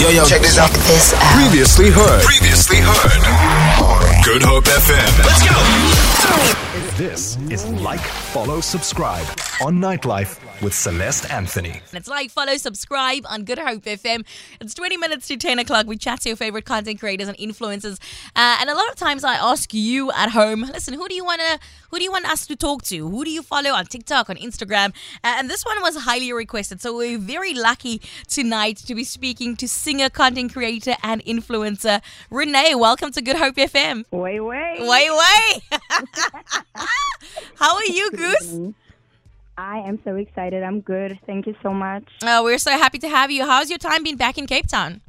[0.00, 0.70] Yo, yo, check this out.
[0.70, 1.22] This out.
[1.40, 2.22] Previously heard.
[2.24, 4.24] Previously heard.
[4.24, 5.24] Good Hope FM.
[5.24, 5.54] Let's go.
[6.98, 9.26] This is like, follow, subscribe
[9.62, 11.80] on Nightlife with Celeste Anthony.
[11.92, 14.24] It's like, follow, subscribe on Good Hope FM.
[14.60, 15.86] It's 20 minutes to 10 o'clock.
[15.86, 17.98] We chat to your favorite content creators and influencers.
[18.36, 21.24] Uh, and a lot of times I ask you at home, listen, who do you
[21.24, 21.58] want to,
[21.90, 23.08] who do you want us to talk to?
[23.08, 24.90] Who do you follow on TikTok, on Instagram?
[25.22, 26.80] Uh, and this one was highly requested.
[26.80, 32.00] So we're very lucky tonight to be speaking to singer, content creator, and influencer
[32.30, 32.78] Renay.
[32.78, 34.04] Welcome to Good Hope FM.
[34.10, 34.76] Way, way.
[34.80, 35.62] Way, way.
[37.56, 38.74] How are you, Goose?
[39.56, 40.62] I am so excited.
[40.62, 41.18] I'm good.
[41.26, 42.04] Thank you so much.
[42.22, 43.44] Uh, we're so happy to have you.
[43.44, 45.00] How's your time been back in Cape Town?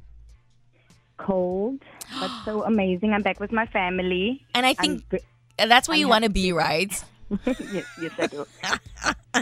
[1.17, 1.81] Cold,
[2.19, 3.13] but so amazing.
[3.13, 4.45] I'm back with my family.
[4.53, 5.03] And I think
[5.57, 6.91] that's where I'm you want to be, right?
[7.45, 8.45] yes, yes, I do.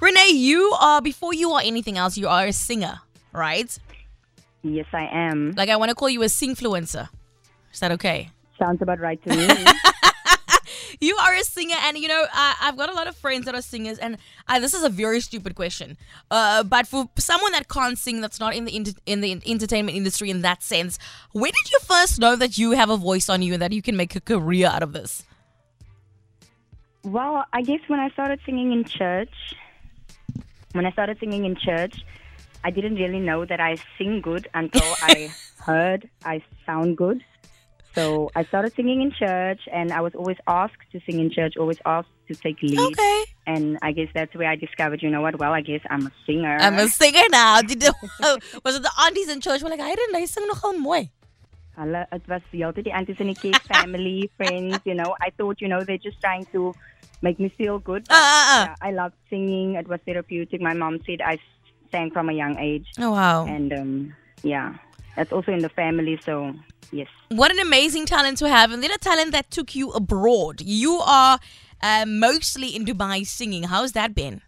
[0.00, 3.00] Renay, you are, before you are anything else, you are a singer,
[3.32, 3.76] right?
[4.62, 5.52] Yes, I am.
[5.56, 7.08] Like, I want to call you a singfluencer.
[7.72, 8.30] Is that okay?
[8.58, 9.64] Sounds about right to me.
[11.00, 13.54] You are a singer, and you know, I, I've got a lot of friends that
[13.54, 15.96] are singers, and I, this is a very stupid question.
[16.30, 19.96] Uh, but for someone that can't sing, that's not in the inter- in the entertainment
[19.96, 20.98] industry in that sense,
[21.32, 23.82] when did you first know that you have a voice on you and that you
[23.82, 25.24] can make a career out of this?
[27.06, 29.30] well, I guess when I started singing in church,
[30.72, 32.04] when I started singing in church,
[32.64, 37.24] I didn't really know that I sing good until I heard I sound good.
[37.96, 41.54] So I started singing in church, and I was always asked to sing in church,
[41.56, 42.78] always asked to take lead.
[42.78, 43.24] Okay.
[43.46, 45.38] And I guess that's where I discovered, you know what?
[45.38, 46.58] Well, I guess I'm a singer.
[46.60, 47.62] I'm a singer now.
[47.70, 47.94] Did the,
[48.64, 51.08] was it the aunties in church were like, I didn't know, sing nogal mooi.
[51.78, 55.16] Hulle, it was the altyd die aunties in die kerk, family, friends, you know.
[55.20, 56.74] I thought, you know, they're just trying to
[57.22, 58.04] make me feel good.
[58.08, 58.64] But, Uh, uh, uh.
[58.66, 59.74] yeah, I loved singing.
[59.80, 60.60] It was therapeutic.
[60.60, 61.38] My mom said I
[61.90, 62.88] sang from a young age.
[62.98, 63.46] Oh, wow.
[63.46, 64.74] And, um, yeah,
[65.16, 66.18] that's also in the family.
[66.24, 66.52] So,
[66.92, 67.08] yes.
[67.30, 68.70] What an amazing talent to have.
[68.70, 70.60] And then a talent that took you abroad.
[70.60, 71.38] You are
[71.82, 73.64] uh, mostly in Dubai singing.
[73.64, 74.42] How's that been?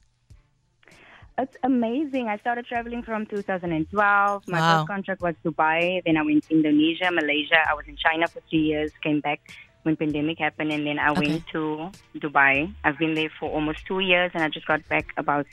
[1.39, 2.27] It's amazing.
[2.29, 4.43] I started traveling from 2012.
[4.49, 4.79] My Wow.
[4.79, 6.03] first contract was Dubai.
[6.05, 7.61] Then I went to Indonesia, Malaysia.
[7.71, 8.91] I was in China for three years.
[9.05, 9.41] Came back
[9.85, 11.29] when pandemic happened, and then I Okay.
[11.29, 12.75] went to Dubai.
[12.83, 15.47] I've been there for almost two years, and I just got back about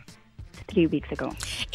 [0.68, 1.28] three weeks ago.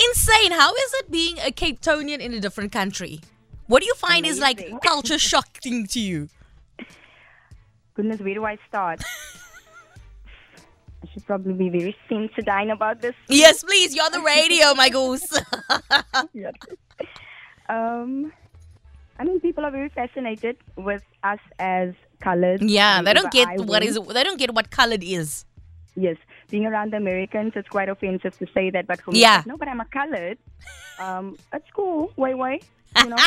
[0.09, 0.53] Insane.
[0.53, 3.21] How is it being a Cape Townian in a different country?
[3.67, 6.29] What do you find is like culture shocking to you?
[7.95, 9.03] Goodness, where do I start?
[11.03, 13.15] I should probably be very sensitive about this.
[13.29, 13.95] Yes, please.
[13.95, 15.27] You're on the radio, my goose.
[17.69, 18.33] Um,
[19.17, 22.63] I mean, people are very fascinated with us as colored.
[22.63, 23.97] yeah, they don't get what is.
[23.97, 25.45] They don't get what colored is.
[26.01, 26.17] Yes,
[26.51, 28.87] being around the Americans, it's quite offensive to say that.
[28.87, 29.43] But for me, Yeah.
[29.47, 30.39] no, but I'm a colored.
[30.99, 32.13] Um, it's cool.
[32.17, 32.61] Way, way.
[32.97, 33.17] You know,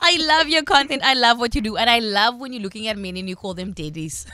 [0.00, 1.02] I love your content.
[1.04, 3.36] I love what you do, and I love when you're looking at men and you
[3.36, 4.26] call them daddies.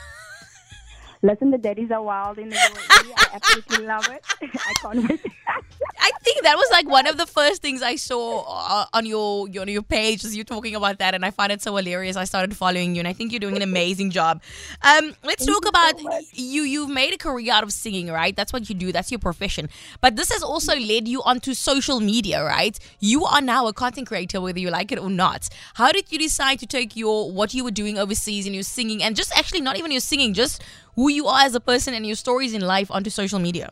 [1.21, 3.11] listen, the daddies are wild in the UAE.
[3.17, 4.23] I absolutely love it.
[4.69, 5.21] I can't wait.
[5.99, 9.47] I think that was like one of the first things I saw uh, on your,
[9.47, 12.15] your on your page was you talking about that, and I find it so hilarious.
[12.15, 14.41] I started following you, and I think you're doing an amazing job.
[14.81, 16.25] Um, let's talk you so about much.
[16.33, 16.63] you.
[16.63, 18.35] You've made a career out of singing, right?
[18.35, 18.91] That's what you do.
[18.91, 19.69] That's your profession.
[20.01, 22.77] But this has also led you onto social media, right?
[22.99, 25.49] You are now a content creator, whether you like it or not.
[25.75, 29.01] How did you decide to take your what you were doing overseas and your singing,
[29.01, 30.61] and just actually not even your singing, just
[30.95, 33.71] who you are as a person and your stories in life onto social media?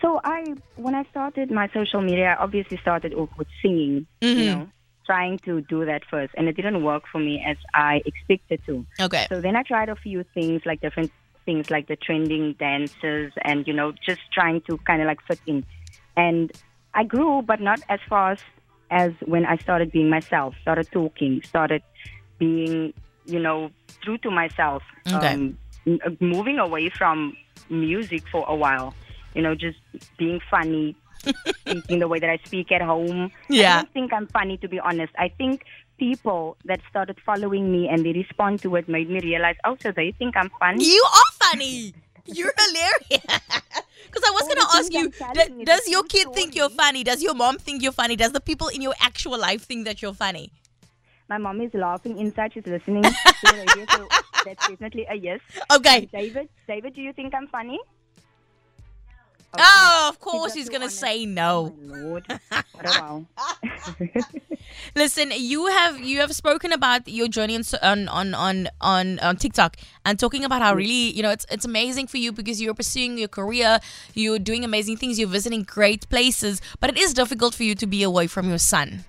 [0.00, 4.06] So I, when I started my social media, I obviously started off with singing.
[4.20, 4.68] You know,
[5.08, 8.84] trying to do that first, and it didn't work for me as I expected to.
[9.00, 9.26] Okay.
[9.30, 11.10] So then I tried a few things, like different
[11.46, 15.40] things, like the trending dances, and you know, just trying to kind of like fit
[15.46, 15.64] in.
[16.16, 16.52] And
[16.92, 18.44] I grew, but not as fast
[18.90, 21.82] as when I started being myself, started talking, started
[22.38, 22.92] being,
[23.24, 23.70] you know,
[24.02, 24.82] true to myself.
[25.10, 25.34] Okay.
[25.34, 25.58] Um,
[26.20, 27.34] moving away from
[27.70, 28.94] music for a while,
[29.34, 29.78] you know, just
[30.16, 30.96] being funny,
[31.60, 33.30] speaking the way that I speak at home.
[33.48, 33.72] Yeah.
[33.72, 35.12] I don't think I'm funny, to be honest.
[35.18, 35.64] I think
[35.98, 39.90] people that started following me and they respond to it made me realize, oh, so
[39.92, 40.84] they think I'm funny.
[40.84, 41.94] You are funny.
[42.26, 43.24] You're hilarious.
[44.10, 47.04] Because I was Oh, going to ask you, d- does your kid think you're funny?
[47.04, 48.16] Does your mom think you're funny?
[48.16, 50.50] Does the people in your actual life think that you're funny?
[51.28, 52.54] My mom is laughing inside.
[52.54, 53.10] She's listening to
[53.42, 54.08] the radio, so
[54.46, 55.40] that's definitely a yes.
[55.70, 56.06] Okay.
[56.10, 57.78] David, David, do you think I'm funny?
[59.56, 61.74] Oh, of course he's gonna say Oh, no.
[61.86, 62.26] my Lord.
[62.72, 63.26] What a wow.
[64.94, 69.36] Listen, you have you have spoken about your journey on on on on on, on
[69.36, 72.74] TikTok and talking about how really you know it's it's amazing for you because you're
[72.74, 73.80] pursuing your career,
[74.14, 77.86] you're doing amazing things, you're visiting great places, but it is difficult for you to
[77.86, 79.04] be away from your son.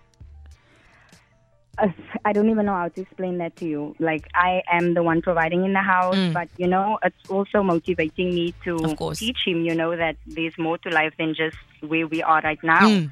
[1.82, 1.88] Uh,
[2.26, 3.96] I don't even know how to explain that to you.
[4.00, 8.34] Like I am the one providing in the house, but you know, it's also motivating
[8.36, 9.18] me to Mm.
[9.18, 9.62] Teach him.
[9.62, 12.90] You know that there's more to life than just where we are right now.
[12.90, 13.12] Mm.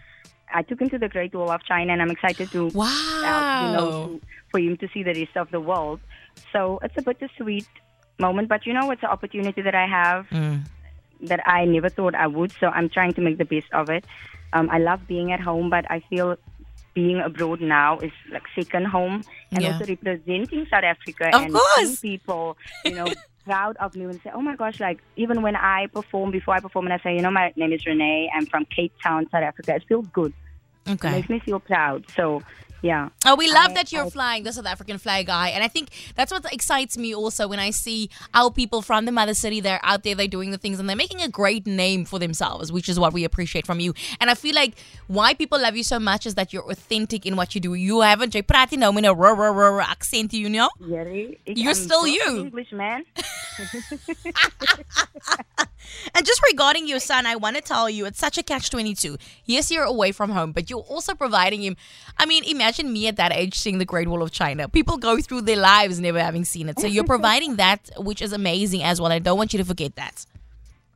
[0.53, 3.67] I took him to the Great Wall of China, and I'm excited to, uh, you
[3.69, 4.21] know, to,
[4.51, 5.99] for him to see the rest of the world.
[6.53, 7.65] So it's a bittersweet
[8.19, 10.61] moment, but you know, it's an opportunity that I have Mm.
[11.21, 12.51] that I never thought I would.
[12.59, 14.05] So I'm trying to make the best of it.
[14.53, 16.37] Um, I love being at home, but I feel
[16.97, 19.23] being abroad now is like second home,
[19.53, 19.73] and Yeah.
[19.73, 21.75] also representing South Africa Of and course.
[21.75, 23.13] seeing people, you know.
[23.45, 26.59] Proud of me and say, oh my gosh, like even when I perform, before I
[26.59, 29.41] perform, and I say, you know, my name is Renay, I'm from Cape Town, South
[29.41, 29.73] Africa.
[29.73, 30.33] It feels good.
[30.85, 31.11] It Okay.
[31.11, 32.03] makes me feel proud.
[32.17, 32.43] So,
[32.81, 33.09] yeah.
[33.25, 35.49] Oh, we love I- that you're I- flying the South African flag guy.
[35.49, 39.11] And I think that's what excites me also when I see our people from the
[39.11, 42.05] mother city, they're out there, they're doing the things and they're making a great name
[42.05, 43.93] for themselves, which is what we appreciate from you.
[44.21, 44.73] And I feel like
[45.07, 47.73] why people love you so much is that you're authentic in what you do.
[47.73, 50.69] You haven't jy praat nie nou met 'n r r r accent, you know?
[51.45, 52.45] Ik- You're still you.
[52.45, 53.03] English man.
[56.15, 59.17] And just regarding your son, I want to tell you it's such a catch 22.
[59.45, 61.75] Yes, you're away from home, but you're also providing him.
[62.17, 64.67] I mean, imagine me at that age seeing the Great Wall of China.
[64.69, 66.79] People go through their lives never having seen it.
[66.79, 69.11] So you're providing that, which is amazing as well.
[69.11, 70.25] I don't want you to forget that.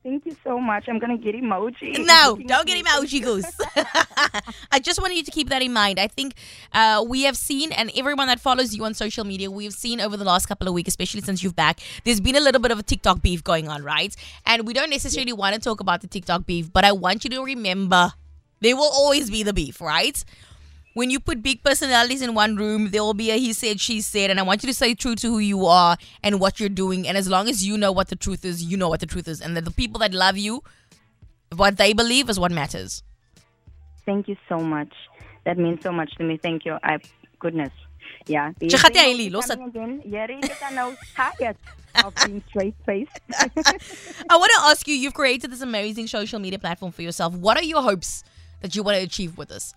[0.03, 0.86] Thank you so much.
[0.89, 2.06] I'm gonna get emoji.
[2.06, 3.45] No, don't get emoji goose.
[4.71, 6.00] I just want you to keep that in mind.
[6.00, 6.33] I think
[6.74, 10.18] uh, we have seen, and everyone that follows you on social media, we've seen over
[10.18, 12.80] the last couple of weeks, especially since you've back, there's been a little bit of
[12.80, 14.15] a TikTok beef going on, right?
[14.45, 17.30] And we don't necessarily want to talk about the TikTok beef, but I want you
[17.31, 18.13] to remember
[18.59, 20.24] there will always be the beef, right?
[20.93, 24.01] When you put big personalities in one room, there will be a he said, she
[24.01, 26.69] said, and I want you to stay true to who you are and what you're
[26.69, 27.07] doing.
[27.07, 29.27] And as long as you know what the truth is, you know what the truth
[29.27, 29.39] is.
[29.39, 30.63] And that the people that love you,
[31.55, 33.03] what they believe is what matters.
[34.05, 34.93] Thank you so much.
[35.45, 36.38] That means so much to me.
[36.38, 36.77] Thank you.
[36.83, 36.97] I
[37.39, 37.71] goodness.
[38.27, 38.51] Yeah.
[38.61, 40.01] Jy gaan jy, Hailey, los Coming again.
[40.05, 40.57] Jerry, ik
[41.15, 41.57] tired
[42.05, 43.19] of being straight faced.
[44.29, 47.33] I want to ask you you've created this amazing social media platform for yourself.
[47.33, 48.23] What are your hopes
[48.61, 49.73] that you want to achieve with this?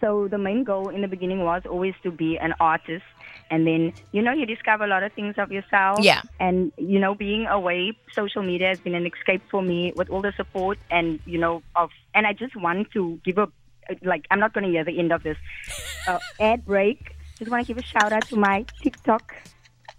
[0.00, 3.04] So the main goal in the beginning was always to be an artist.
[3.50, 6.00] And then you know you discover a lot of things of yourself.
[6.00, 6.22] Yeah.
[6.40, 10.22] and you know being away social media has been an escape for me with all
[10.22, 13.48] the support and you know of and i just want to give a
[14.02, 15.38] like i'm not going to hear the end of this.
[16.08, 17.16] Uh, ad break.
[17.36, 19.34] Just want to give a shout out to my tiktok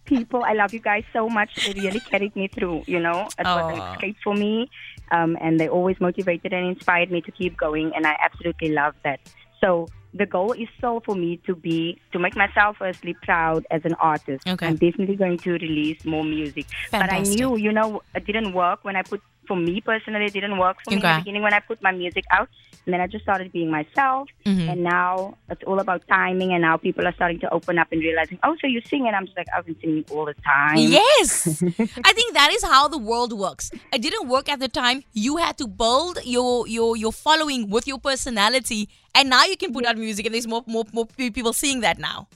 [0.05, 0.41] people.
[0.41, 1.51] I love you guys so much.
[1.65, 3.27] They really carried me through you know?
[3.37, 4.69] It was an escape for me.
[5.11, 7.91] Um, and they always motivated and inspired me to keep going.
[7.93, 9.19] And i absolutely love that
[9.61, 13.81] so the goal is still for me to be to make myself firstly proud as
[13.85, 14.47] an artist.
[14.47, 14.65] Okay.
[14.65, 16.65] I'm definitely going to release more music.
[16.89, 16.91] Fantastic.
[16.91, 20.33] But I knew, you know, it didn't work when I put for me personally, it
[20.33, 22.49] didn't work for me in the beginning when I put my music out.
[22.87, 24.29] And then I just started being myself.
[24.45, 24.69] Mm-hmm.
[24.69, 26.53] And now it's all about timing.
[26.53, 29.07] And now people are starting to open up and realizing, oh, so you sing.
[29.07, 30.77] And I'm just like, I've been singing all the time.
[30.77, 31.61] Yes.
[31.63, 33.71] I think that is how the world works.
[33.91, 35.03] It didn't work at the time.
[35.11, 39.73] You had to build your your your following with your personality and now you can
[39.73, 42.27] put out music and there's more more more people seeing that now.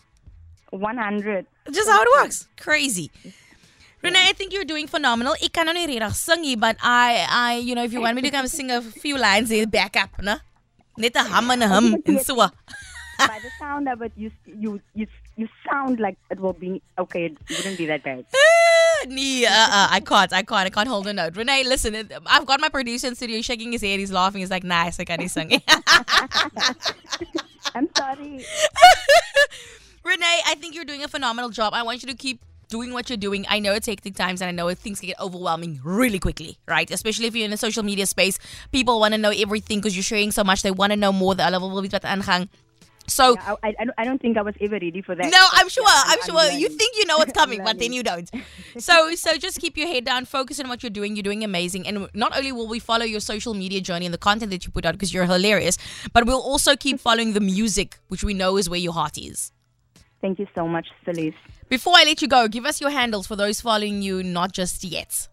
[0.71, 1.45] 100.
[1.71, 2.47] Just how it works.
[2.59, 3.09] Crazy.
[4.03, 5.35] Renay, I think you're doing phenomenal.
[5.41, 8.21] Ik kan nou nie regtig sing but I I you know if you want me
[8.21, 10.39] to come sing a few lines there back up, né?
[10.97, 12.35] Net 'n hum en 'n hum en so.
[12.35, 15.05] By the sound of it, you, you, you,
[15.37, 18.25] you sound like it will be, okay, it wouldn't be that bad.
[19.07, 21.33] Nee, uh, uh, I can't, I can't, I can't hold a note.
[21.33, 24.49] Renay, listen, it- I've got my producer in studio shaking his head, he's laughing, he's
[24.49, 25.61] like, nice, I can't sing.
[27.75, 28.45] I'm sorry.
[30.05, 31.73] Renay, I think you're doing a phenomenal job.
[31.73, 33.45] I want you to keep doing what you're doing.
[33.49, 36.89] I know it's hectic times and I know things can get overwhelming really quickly, right?
[36.89, 38.39] Especially if you're in a social media space.
[38.71, 40.63] People want to know everything because you're sharing so much.
[40.63, 41.35] They want to know more.
[41.35, 42.49] The level will be wat aangaan.
[43.07, 45.29] So, I, I, I don't- I don't think I was ever ready for that.
[45.37, 45.83] no, I'm sure.
[45.83, 46.43] yeah, I'm sure.
[46.63, 48.29] You think you know what's coming, but then you don't.
[48.87, 50.23] So, so just keep your head down.
[50.23, 51.17] Focus on what you're doing.
[51.17, 51.83] You're doing amazing.
[51.89, 54.71] And not only will we follow your social media journey and the content that you
[54.71, 55.77] put out because you're hilarious,
[56.13, 59.51] but we'll also keep following the music, which we know is where your heart is.
[60.21, 61.35] Thank you so much, Celeste.
[61.71, 64.83] Before I let you go, give us your handles for those following you not just
[64.83, 65.29] yet.